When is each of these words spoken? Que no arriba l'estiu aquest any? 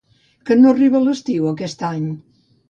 Que 0.49 0.55
no 0.61 0.71
arriba 0.71 1.01
l'estiu 1.03 1.45
aquest 1.51 1.85
any? 1.91 2.09